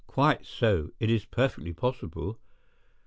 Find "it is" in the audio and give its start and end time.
0.99-1.25